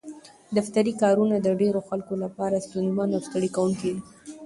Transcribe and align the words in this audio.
دفتري 0.57 0.93
کارونه 1.01 1.35
د 1.41 1.47
ډېرو 1.61 1.79
خلکو 1.89 2.13
لپاره 2.23 2.63
ستونزمن 2.67 3.09
او 3.15 3.21
ستړي 3.27 3.49
کوونکي 3.55 3.89
دي. 3.95 4.01